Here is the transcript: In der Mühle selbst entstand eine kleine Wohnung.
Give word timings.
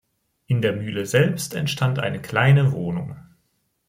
In 0.47 0.63
der 0.63 0.73
Mühle 0.73 1.05
selbst 1.05 1.53
entstand 1.53 1.99
eine 1.99 2.19
kleine 2.19 2.71
Wohnung. 2.71 3.17